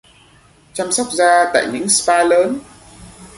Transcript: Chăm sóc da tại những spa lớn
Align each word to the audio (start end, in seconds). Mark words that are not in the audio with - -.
Chăm 0.73 0.91
sóc 0.91 1.07
da 1.13 1.49
tại 1.53 1.67
những 1.73 1.89
spa 1.89 2.23
lớn 2.23 2.59